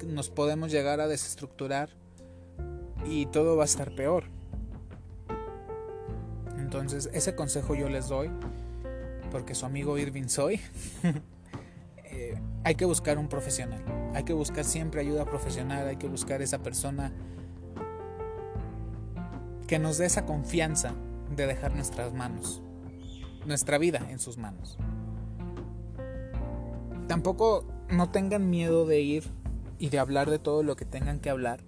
nos 0.06 0.30
podemos 0.30 0.70
llegar 0.70 1.00
a 1.00 1.08
desestructurar 1.08 1.90
y 3.06 3.26
todo 3.26 3.56
va 3.56 3.64
a 3.64 3.66
estar 3.66 3.94
peor. 3.94 4.24
Entonces 6.58 7.10
ese 7.12 7.34
consejo 7.34 7.74
yo 7.74 7.88
les 7.88 8.08
doy, 8.08 8.30
porque 9.30 9.54
su 9.54 9.66
amigo 9.66 9.98
Irving 9.98 10.28
soy, 10.28 10.60
eh, 12.04 12.34
hay 12.64 12.74
que 12.74 12.84
buscar 12.84 13.18
un 13.18 13.28
profesional, 13.28 13.82
hay 14.14 14.24
que 14.24 14.32
buscar 14.32 14.64
siempre 14.64 15.00
ayuda 15.00 15.24
profesional, 15.24 15.86
hay 15.86 15.96
que 15.96 16.08
buscar 16.08 16.42
esa 16.42 16.58
persona 16.58 17.12
que 19.68 19.78
nos 19.78 19.98
dé 19.98 20.06
esa 20.06 20.24
confianza 20.24 20.94
de 21.36 21.46
dejar 21.46 21.74
nuestras 21.74 22.14
manos, 22.14 22.62
nuestra 23.44 23.76
vida 23.76 24.00
en 24.10 24.18
sus 24.18 24.38
manos. 24.38 24.78
Tampoco 27.06 27.66
no 27.90 28.10
tengan 28.10 28.48
miedo 28.48 28.86
de 28.86 29.00
ir 29.00 29.24
y 29.78 29.90
de 29.90 29.98
hablar 29.98 30.30
de 30.30 30.38
todo 30.38 30.62
lo 30.62 30.74
que 30.74 30.86
tengan 30.86 31.20
que 31.20 31.28
hablar, 31.28 31.60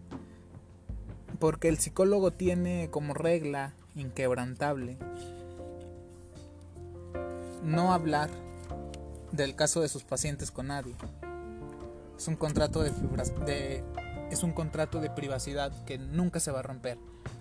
porque 1.38 1.69
el 1.69 1.78
psicólogo 1.78 2.30
tiene 2.33 2.88
como 2.90 3.12
regla 3.12 3.75
inquebrantable 3.95 4.97
no 7.62 7.92
hablar 7.92 8.30
del 9.30 9.54
caso 9.54 9.83
de 9.83 9.88
sus 9.88 10.04
pacientes 10.04 10.50
con 10.50 10.69
nadie. 10.69 10.95
Es 12.16 12.28
un 12.28 12.37
contrato 12.37 12.83
de, 12.83 13.85
es 14.30 14.42
un 14.42 14.52
contrato 14.52 15.00
de 15.00 15.11
privacidad 15.11 15.71
que 15.85 15.99
nunca 15.99 16.40
se 16.40 16.50
va 16.50 16.61
a 16.61 16.62
romper 16.62 16.97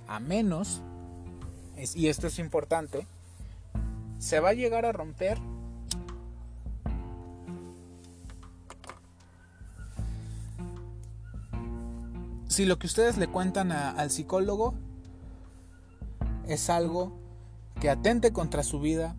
a 0.09 0.19
menos, 0.19 0.81
y 1.93 2.07
esto 2.07 2.27
es 2.27 2.39
importante, 2.39 3.05
se 4.17 4.39
va 4.39 4.49
a 4.49 4.53
llegar 4.53 4.85
a 4.85 4.91
romper 4.91 5.39
si 12.47 12.65
lo 12.65 12.79
que 12.79 12.87
ustedes 12.87 13.17
le 13.17 13.27
cuentan 13.27 13.71
al 13.71 14.09
psicólogo 14.09 14.73
es 16.47 16.71
algo 16.71 17.15
que 17.79 17.91
atente 17.91 18.33
contra 18.33 18.63
su 18.63 18.79
vida 18.81 19.15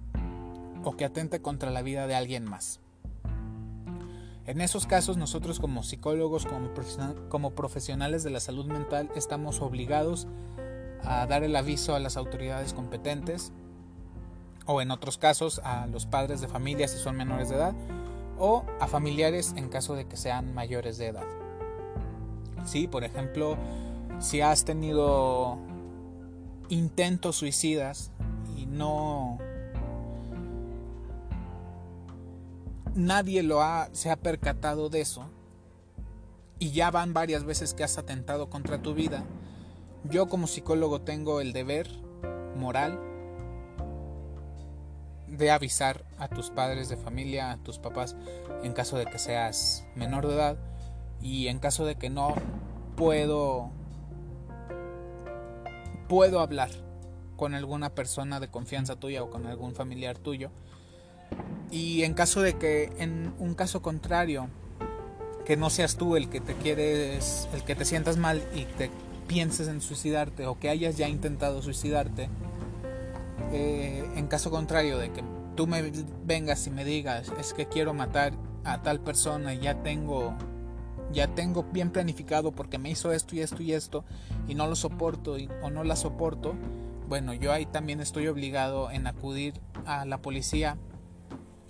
o 0.83 0.97
que 0.97 1.05
atente 1.05 1.41
contra 1.41 1.71
la 1.71 1.83
vida 1.83 2.09
de 2.09 2.17
alguien 2.17 2.45
más. 2.45 2.81
En 4.45 4.61
esos 4.61 4.87
casos 4.87 5.17
nosotros 5.17 5.61
como 5.61 5.85
psicólogos, 5.85 6.47
como, 6.47 6.71
como 7.29 7.51
profesionales 7.53 8.25
de 8.25 8.31
la 8.31 8.41
salud 8.41 8.67
mental, 8.67 9.09
estamos 9.15 9.61
obligados 9.63 10.27
a 11.05 11.27
dar 11.27 11.43
el 11.43 11.57
aviso 11.57 11.95
a 11.95 12.01
las 12.01 12.17
autoridades 12.17 12.75
competentes 12.75 13.53
o 14.67 14.81
en 14.81 14.91
otros 14.91 15.19
casos 15.19 15.61
a 15.65 15.87
los 15.87 16.07
padres 16.07 16.41
de 16.41 16.49
familia 16.49 16.89
si 16.89 16.99
son 16.99 17.17
menores 17.17 17.49
de 17.49 17.57
edad 17.57 17.75
o 18.39 18.65
a 18.81 18.87
familiares 18.87 19.53
en 19.57 19.69
caso 19.69 19.95
de 19.95 20.07
que 20.07 20.17
sean 20.17 20.55
mayores 20.55 20.99
de 20.99 21.09
edad. 21.09 21.27
Sí, 22.65 22.87
por 22.87 23.05
ejemplo, 23.05 23.57
si 24.19 24.41
has 24.41 24.65
tenido 24.65 25.59
intentos 26.69 27.37
suicidas 27.37 28.13
y 28.57 28.67
no 28.67 29.39
nadie 32.95 33.43
lo 33.43 33.63
ha 33.63 33.89
se 33.93 34.11
ha 34.11 34.17
percatado 34.17 34.89
de 34.89 35.01
eso 35.01 35.29
y 36.59 36.73
ya 36.73 36.91
van 36.91 37.15
varias 37.15 37.45
veces 37.45 37.75
que 37.75 37.83
has 37.83 37.97
atentado 37.99 38.51
contra 38.51 38.83
tu 38.83 38.95
vida, 38.95 39.25
yo 40.05 40.29
como 40.29 40.47
psicólogo 40.47 41.03
tengo 41.03 41.41
el 41.41 41.53
deber 41.53 41.89
moral 42.57 42.99
de 45.27 45.51
avisar 45.51 46.05
a 46.19 46.29
tus 46.29 46.51
padres 46.51 46.89
de 46.89 46.97
familia, 46.97 47.53
a 47.53 47.57
tus 47.59 47.79
papás, 47.79 48.17
en 48.63 48.73
caso 48.73 48.99
de 48.99 49.07
que 49.07 49.19
seas 49.19 49.87
menor 49.95 50.27
de 50.27 50.35
edad 50.35 50.57
y 51.21 51.49
en 51.49 51.59
caso 51.59 51.85
de 51.85 51.97
que 51.97 52.11
no 52.11 52.35
puedo 52.97 53.71
puedo 56.09 56.41
hablar 56.41 56.71
con 57.37 57.55
alguna 57.55 57.95
persona 57.95 58.41
de 58.41 58.49
confianza 58.49 58.97
tuya 58.97 59.23
o 59.23 59.31
con 59.31 59.47
algún 59.47 59.75
familiar 59.75 60.19
tuyo. 60.19 60.51
Y 61.71 62.03
en 62.03 62.15
caso 62.15 62.43
de 62.43 62.59
que 62.59 62.93
en 62.99 63.33
un 63.39 63.55
caso 63.55 63.81
contrario 63.81 64.49
que 65.45 65.57
no 65.57 65.71
seas 65.71 65.97
tú 65.97 66.17
el 66.17 66.29
que 66.29 66.41
te 66.41 66.55
quieres 66.55 67.49
el 67.55 67.63
que 67.63 67.77
te 67.77 67.85
sientas 67.85 68.17
mal 68.17 68.43
y 68.55 68.65
te 68.65 68.91
pienses 69.31 69.69
en 69.69 69.81
suicidarte 69.81 70.47
o 70.47 70.59
que 70.59 70.69
hayas 70.69 70.97
ya 70.97 71.09
intentado 71.09 71.63
suicidarte 71.63 72.29
eh, 73.53 74.05
en 74.17 74.27
caso 74.27 74.51
contrario 74.51 74.99
de 74.99 75.13
que 75.13 75.23
tú 75.55 75.69
me 75.69 75.93
vengas 76.25 76.67
y 76.67 76.71
me 76.71 76.85
digas 76.85 77.33
es 77.39 77.55
que 77.55 77.67
quiero 77.67 77.95
matar 77.95 78.33
a 78.65 78.83
tal 78.83 78.99
persona 78.99 79.55
y 79.55 79.61
ya 79.61 79.85
tengo 79.85 80.35
ya 81.13 81.29
tengo 81.29 81.63
bien 81.63 81.91
planificado 81.91 82.51
porque 82.51 82.79
me 82.79 82.91
hizo 82.91 83.13
esto 83.13 83.37
y 83.37 83.41
esto 83.41 83.63
y 83.63 83.73
esto 83.73 84.05
y 84.49 84.57
no 84.57 84.67
lo 84.67 84.75
soporto 84.75 85.37
o 85.63 85.71
no 85.71 85.85
la 85.85 85.95
soporto 85.95 86.57
bueno 87.09 87.33
yo 87.33 87.53
ahí 87.53 87.67
también 87.67 88.01
estoy 88.01 88.27
obligado 88.27 88.91
en 88.91 89.07
acudir 89.07 89.55
a 89.87 90.05
la 90.07 90.19
policía 90.19 90.77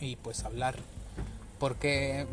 y 0.00 0.17
pues 0.17 0.45
hablar. 0.45 0.76
Porque 1.59 2.26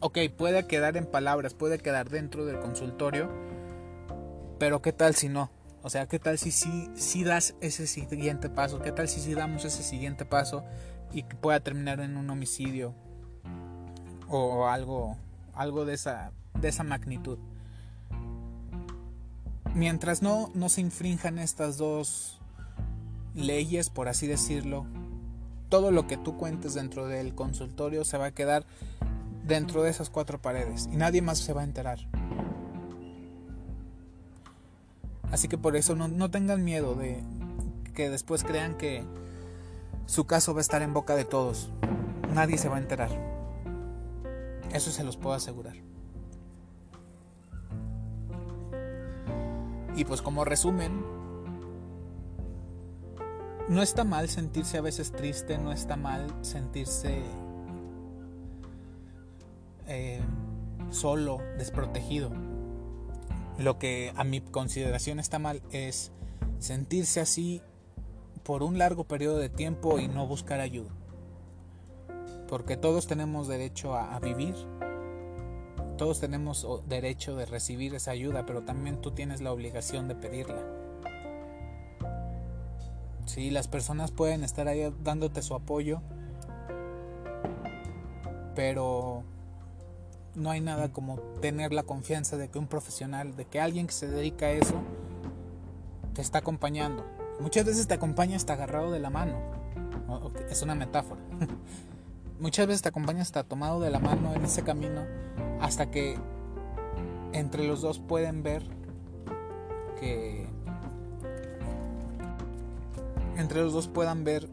ok 0.00 0.18
puede 0.36 0.66
quedar 0.66 0.96
en 0.96 1.06
palabras 1.06 1.54
puede 1.54 1.78
quedar 1.78 2.10
dentro 2.10 2.44
del 2.44 2.58
consultorio 2.58 3.30
pero 4.58 4.82
qué 4.82 4.92
tal 4.92 5.14
si 5.14 5.28
no 5.28 5.50
o 5.82 5.88
sea, 5.88 6.06
¿qué 6.06 6.18
tal 6.18 6.38
si 6.38 6.50
si, 6.50 7.24
das 7.24 7.54
ese 7.60 7.86
siguiente 7.86 8.50
paso? 8.50 8.80
¿Qué 8.80 8.92
tal 8.92 9.08
si, 9.08 9.20
si 9.20 9.34
damos 9.34 9.64
ese 9.64 9.82
siguiente 9.82 10.26
paso 10.26 10.62
y 11.12 11.22
que 11.22 11.36
pueda 11.36 11.60
terminar 11.60 12.00
en 12.00 12.16
un 12.16 12.28
homicidio? 12.28 12.94
O 14.28 14.66
algo, 14.66 15.16
algo 15.54 15.84
de, 15.84 15.94
esa, 15.94 16.32
de 16.60 16.68
esa 16.68 16.84
magnitud. 16.84 17.38
Mientras 19.74 20.20
no, 20.20 20.50
no 20.54 20.68
se 20.68 20.82
infrinjan 20.82 21.38
estas 21.38 21.78
dos 21.78 22.38
leyes, 23.34 23.88
por 23.88 24.08
así 24.08 24.26
decirlo, 24.26 24.86
todo 25.70 25.92
lo 25.92 26.06
que 26.06 26.18
tú 26.18 26.36
cuentes 26.36 26.74
dentro 26.74 27.06
del 27.06 27.34
consultorio 27.34 28.04
se 28.04 28.18
va 28.18 28.26
a 28.26 28.30
quedar 28.32 28.66
dentro 29.44 29.82
de 29.82 29.90
esas 29.90 30.10
cuatro 30.10 30.40
paredes 30.40 30.88
y 30.92 30.96
nadie 30.96 31.22
más 31.22 31.38
se 31.38 31.52
va 31.52 31.62
a 31.62 31.64
enterar. 31.64 31.98
Así 35.30 35.48
que 35.48 35.58
por 35.58 35.76
eso 35.76 35.94
no, 35.94 36.30
tengan 36.30 36.64
miedo 36.64 36.94
de 36.94 37.22
que 37.94 38.10
después 38.10 38.42
crean 38.42 38.76
que 38.76 39.04
su 40.06 40.26
caso 40.26 40.54
va 40.54 40.60
a 40.60 40.62
estar 40.62 40.82
en 40.82 40.92
boca 40.92 41.14
de 41.14 41.24
todos. 41.24 41.70
Nadie 42.34 42.58
se 42.58 42.68
va 42.68 42.76
a 42.76 42.80
enterar. 42.80 43.10
Eso 44.72 44.90
se 44.90 45.04
los 45.04 45.16
puedo 45.16 45.34
asegurar. 45.34 45.76
Y 49.94 50.04
pues 50.04 50.22
como 50.22 50.44
resumen, 50.44 51.04
no 53.68 53.82
está 53.82 54.02
mal 54.02 54.28
sentirse 54.28 54.78
a 54.78 54.80
veces 54.80 55.12
triste, 55.12 55.58
no 55.58 55.72
está 55.72 55.96
mal 55.96 56.26
sentirse 56.42 57.22
eh, 59.90 60.20
solo, 60.90 61.38
desprotegido. 61.58 62.30
Lo 63.58 63.78
que 63.78 64.12
a 64.16 64.24
mi 64.24 64.40
consideración 64.40 65.18
está 65.18 65.38
mal 65.38 65.62
es 65.72 66.12
sentirse 66.60 67.20
así 67.20 67.60
por 68.44 68.62
un 68.62 68.78
largo 68.78 69.04
periodo 69.04 69.38
de 69.38 69.48
tiempo 69.48 69.98
y 69.98 70.06
no 70.06 70.26
buscar 70.26 70.60
ayuda. 70.60 70.90
Porque 72.48 72.76
todos 72.76 73.08
tenemos 73.08 73.48
derecho 73.48 73.96
a, 73.96 74.18
vivir, 74.20 74.54
todos 75.98 76.20
tenemos 76.20 76.66
derecho 76.88 77.36
de 77.36 77.46
recibir 77.46 77.94
esa 77.94 78.12
ayuda, 78.12 78.46
pero 78.46 78.62
también 78.62 79.00
tú 79.00 79.10
tienes 79.10 79.40
la 79.40 79.52
obligación 79.52 80.06
de 80.06 80.14
pedirla. 80.14 80.62
Sí, 83.26 83.50
las 83.50 83.68
personas 83.68 84.10
pueden 84.12 84.44
estar 84.44 84.68
ahí 84.68 84.92
dándote 85.02 85.42
su 85.42 85.54
apoyo, 85.54 86.00
pero 88.54 89.24
no 90.34 90.50
hay 90.50 90.60
nada 90.60 90.92
como 90.92 91.18
tener 91.40 91.72
la 91.72 91.82
confianza 91.82 92.36
de 92.36 92.48
que 92.48 92.58
un 92.58 92.66
profesional, 92.66 93.36
de 93.36 93.44
que 93.44 93.60
alguien 93.60 93.86
que 93.86 93.92
se 93.92 94.08
dedica 94.08 94.46
a 94.46 94.50
eso, 94.50 94.74
te 96.14 96.22
está 96.22 96.38
acompañando. 96.38 97.04
Muchas 97.40 97.64
veces 97.64 97.86
te 97.86 97.94
acompaña 97.94 98.36
hasta 98.36 98.52
agarrado 98.52 98.90
de 98.92 98.98
la 98.98 99.10
mano. 99.10 99.38
Es 100.50 100.62
una 100.62 100.74
metáfora. 100.74 101.20
Muchas 102.40 102.66
veces 102.66 102.82
te 102.82 102.88
acompaña 102.88 103.22
hasta 103.22 103.44
tomado 103.44 103.80
de 103.80 103.90
la 103.90 103.98
mano 103.98 104.34
en 104.34 104.44
ese 104.44 104.62
camino 104.62 105.04
hasta 105.60 105.90
que 105.90 106.18
entre 107.32 107.66
los 107.66 107.82
dos 107.82 107.98
pueden 107.98 108.42
ver 108.42 108.62
que 110.00 110.48
entre 113.36 113.62
los 113.62 113.72
dos 113.72 113.88
puedan 113.88 114.24
ver 114.24 114.48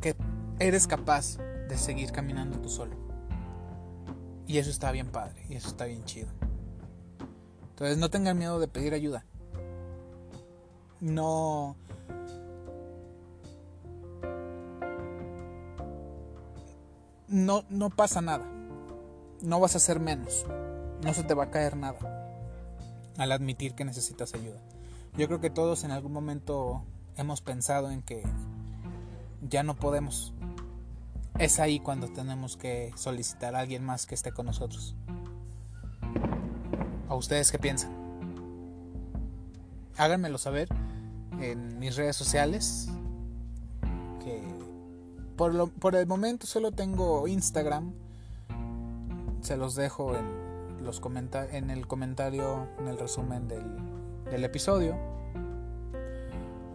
que 0.00 0.14
eres 0.58 0.86
capaz 0.86 1.38
de 1.68 1.76
seguir 1.76 2.12
caminando 2.12 2.58
tú 2.58 2.68
solo. 2.68 2.99
Y 4.50 4.58
eso 4.58 4.70
está 4.70 4.90
bien 4.90 5.06
padre, 5.06 5.46
y 5.48 5.54
eso 5.54 5.68
está 5.68 5.84
bien 5.84 6.04
chido. 6.04 6.26
Entonces 7.68 7.98
no 7.98 8.10
tengan 8.10 8.36
miedo 8.36 8.58
de 8.58 8.66
pedir 8.66 8.94
ayuda. 8.94 9.24
No... 10.98 11.76
No, 17.28 17.64
no 17.68 17.90
pasa 17.90 18.20
nada. 18.22 18.44
No 19.40 19.60
vas 19.60 19.76
a 19.76 19.78
ser 19.78 20.00
menos. 20.00 20.44
No 21.04 21.14
se 21.14 21.22
te 21.22 21.34
va 21.34 21.44
a 21.44 21.50
caer 21.52 21.76
nada 21.76 22.00
al 23.18 23.30
admitir 23.30 23.76
que 23.76 23.84
necesitas 23.84 24.34
ayuda. 24.34 24.60
Yo 25.16 25.28
creo 25.28 25.40
que 25.40 25.50
todos 25.50 25.84
en 25.84 25.92
algún 25.92 26.12
momento 26.12 26.82
hemos 27.14 27.40
pensado 27.40 27.92
en 27.92 28.02
que 28.02 28.24
ya 29.42 29.62
no 29.62 29.76
podemos 29.76 30.34
es 31.40 31.58
ahí 31.58 31.80
cuando 31.80 32.08
tenemos 32.08 32.58
que 32.58 32.92
solicitar 32.96 33.54
a 33.54 33.60
alguien 33.60 33.82
más 33.82 34.04
que 34.04 34.14
esté 34.14 34.30
con 34.30 34.44
nosotros. 34.44 34.94
¿A 37.08 37.14
ustedes 37.14 37.50
qué 37.50 37.58
piensan? 37.58 37.90
Háganmelo 39.96 40.36
saber 40.36 40.68
en 41.40 41.78
mis 41.78 41.96
redes 41.96 42.14
sociales. 42.14 42.88
Que 44.22 44.42
por, 45.36 45.70
por 45.72 45.96
el 45.96 46.06
momento 46.06 46.46
solo 46.46 46.72
tengo 46.72 47.26
Instagram. 47.26 47.94
Se 49.40 49.56
los 49.56 49.74
dejo 49.74 50.14
en, 50.14 50.84
los 50.84 51.00
en 51.52 51.70
el 51.70 51.86
comentario, 51.86 52.68
en 52.78 52.88
el 52.88 52.98
resumen 52.98 53.48
del, 53.48 53.64
del 54.30 54.44
episodio. 54.44 54.94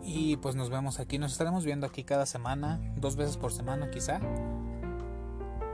Y 0.03 0.37
pues 0.37 0.55
nos 0.55 0.71
vemos 0.71 0.99
aquí, 0.99 1.19
nos 1.19 1.33
estaremos 1.33 1.65
viendo 1.65 1.85
aquí 1.85 2.03
cada 2.03 2.25
semana, 2.25 2.79
dos 2.95 3.15
veces 3.15 3.37
por 3.37 3.53
semana 3.53 3.91
quizá. 3.91 4.19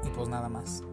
Y 0.04 0.10
pues 0.10 0.30
nada 0.30 0.50
más. 0.50 0.84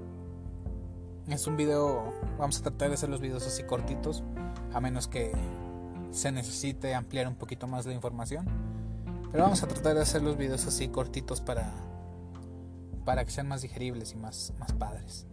Es 1.29 1.47
un 1.47 1.57
video, 1.57 2.13
vamos 2.39 2.59
a 2.59 2.63
tratar 2.63 2.89
de 2.89 2.95
hacer 2.95 3.11
los 3.11 3.21
videos 3.21 3.47
así 3.47 3.63
cortitos, 3.63 4.23
a 4.73 4.81
menos 4.81 5.09
que 5.09 5.33
se 6.11 6.33
necesite 6.33 6.95
ampliar 6.95 7.29
un 7.29 7.35
poquito 7.35 7.67
más 7.67 7.85
la 7.85 7.93
información. 7.93 8.47
Pero 9.31 9.45
vamos 9.45 9.63
a 9.63 9.69
tratar 9.69 9.95
de 9.95 10.01
hacer 10.01 10.23
los 10.23 10.39
videos 10.39 10.67
así 10.67 10.89
cortitos 10.89 11.43
para, 11.43 11.71
para 13.05 13.25
que 13.25 13.31
sean 13.31 13.47
más 13.47 13.61
digeribles 13.61 14.13
y 14.13 14.17
más, 14.17 14.55
más 14.59 14.73
padres. 14.73 15.27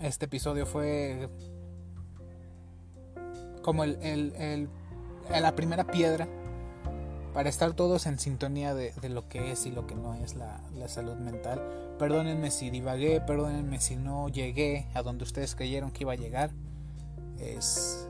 Este 0.00 0.24
episodio 0.24 0.64
fue 0.64 1.28
como 3.62 3.84
el, 3.84 3.98
el, 4.02 4.70
la 5.28 5.54
primera 5.54 5.84
piedra 5.84 6.26
para 7.38 7.50
estar 7.50 7.72
todos 7.72 8.06
en 8.06 8.18
sintonía 8.18 8.74
de, 8.74 8.92
lo 9.08 9.28
que 9.28 9.52
es 9.52 9.64
y 9.64 9.70
lo 9.70 9.86
que 9.86 9.94
no 9.94 10.12
es 10.14 10.34
la, 10.34 10.58
salud 10.88 11.14
mental. 11.14 11.62
Perdónenme 11.96 12.50
si 12.50 12.68
divagué, 12.68 13.20
perdónenme 13.20 13.78
si 13.78 13.94
no 13.94 14.28
llegué 14.28 14.88
a 14.92 15.02
donde 15.02 15.22
ustedes 15.22 15.54
creyeron 15.54 15.92
que 15.92 16.02
iba 16.02 16.14
a 16.14 16.16
llegar. 16.16 16.50
Es, 17.38 18.08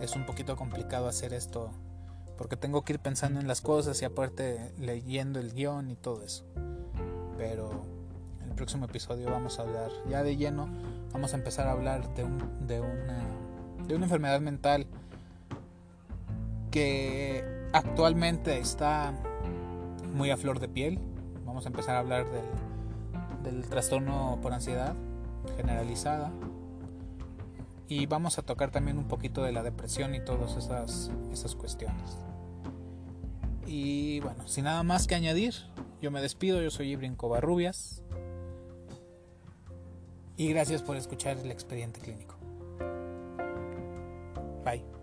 es 0.00 0.14
un 0.14 0.24
poquito 0.26 0.54
complicado 0.54 1.08
hacer 1.08 1.32
esto 1.32 1.72
porque 2.36 2.54
tengo 2.54 2.82
que 2.82 2.92
ir 2.92 2.98
pensando 3.00 3.40
en 3.40 3.48
las 3.48 3.62
cosas 3.62 4.00
y 4.00 4.04
aparte 4.04 4.72
leyendo 4.78 5.40
el 5.40 5.54
guion 5.54 5.90
y 5.90 5.96
todo 5.96 6.22
eso. 6.22 6.44
Pero 7.36 7.82
en 8.44 8.50
el 8.50 8.54
próximo 8.54 8.84
episodio 8.84 9.28
vamos 9.28 9.58
a 9.58 9.62
hablar 9.62 9.90
ya 10.08 10.22
de 10.22 10.36
lleno, 10.36 10.68
vamos 11.12 11.32
a 11.32 11.36
empezar 11.36 11.66
a 11.66 11.72
hablar 11.72 12.14
de, 12.14 12.22
de, 12.72 12.80
una, 12.80 13.24
de 13.88 13.96
una 13.96 14.04
enfermedad 14.04 14.40
mental 14.40 14.86
que 16.70 17.57
actualmente 17.72 18.58
está 18.58 19.12
muy 20.12 20.30
a 20.30 20.36
flor 20.36 20.60
de 20.60 20.68
piel. 20.68 20.98
Vamos 21.44 21.64
a 21.66 21.68
empezar 21.68 21.96
a 21.96 22.00
hablar 22.00 22.26
del, 23.42 23.64
trastorno 23.68 24.38
por 24.42 24.52
ansiedad 24.52 24.94
generalizada. 25.56 26.30
Y 27.88 28.06
vamos 28.06 28.38
a 28.38 28.42
tocar 28.42 28.70
también 28.70 28.98
un 28.98 29.08
poquito 29.08 29.42
de 29.42 29.52
la 29.52 29.62
depresión 29.62 30.14
y 30.14 30.20
todas 30.20 30.56
esas, 30.56 31.10
esas 31.32 31.54
cuestiones. 31.54 32.18
Y 33.66 34.20
bueno, 34.20 34.46
sin 34.46 34.64
nada 34.64 34.82
más 34.82 35.06
que 35.06 35.14
añadir, 35.14 35.54
yo 36.02 36.10
me 36.10 36.20
despido, 36.20 36.60
yo 36.60 36.70
soy 36.70 36.90
Ibrin 36.90 37.16
Covarrubias. 37.16 38.02
Y 40.36 40.48
gracias 40.48 40.82
por 40.82 40.96
escuchar 40.96 41.38
el 41.38 41.50
expediente 41.50 42.00
clínico. 42.00 42.36
Bye. 44.64 44.97